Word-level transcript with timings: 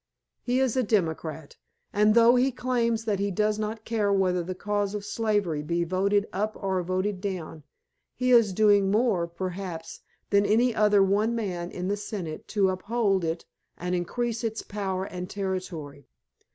He 0.41 0.59
is 0.59 0.75
a 0.75 0.81
Democrat, 0.81 1.57
and 1.93 2.15
though 2.15 2.33
he 2.35 2.51
claims 2.51 3.05
that 3.05 3.19
he 3.19 3.29
does 3.29 3.59
not 3.59 3.85
care 3.85 4.11
whether 4.11 4.41
'the 4.41 4.55
cause 4.55 4.95
of 4.95 5.05
slavery 5.05 5.61
be 5.61 5.83
voted 5.83 6.27
up 6.33 6.57
or 6.59 6.81
voted 6.81 7.21
down' 7.21 7.61
he 8.15 8.31
is 8.31 8.51
doing 8.51 8.89
more, 8.89 9.27
perhaps, 9.27 9.99
than 10.31 10.43
any 10.43 10.73
other 10.73 11.03
one 11.03 11.35
man 11.35 11.69
in 11.69 11.87
the 11.87 11.97
Senate 11.97 12.47
to 12.47 12.69
uphold 12.69 13.23
it 13.23 13.45
and 13.77 13.93
increase 13.93 14.43
its 14.43 14.63
power 14.63 15.03
and 15.05 15.29
territory." 15.29 16.07